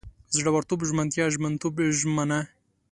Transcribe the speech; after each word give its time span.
زړورتوب، 0.37 0.79
ژمنتیا، 0.89 1.25
ژمنتوب، 1.33 1.75
ژمنه 1.99 2.39